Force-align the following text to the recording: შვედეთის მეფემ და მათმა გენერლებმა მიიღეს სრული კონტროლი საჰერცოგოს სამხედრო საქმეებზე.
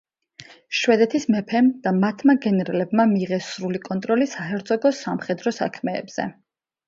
შვედეთის 0.77 1.27
მეფემ 1.33 1.67
და 1.87 1.91
მათმა 1.97 2.35
გენერლებმა 2.45 3.05
მიიღეს 3.13 3.51
სრული 3.57 3.81
კონტროლი 3.89 4.29
საჰერცოგოს 4.33 5.03
სამხედრო 5.09 5.55
საქმეებზე. 5.59 6.27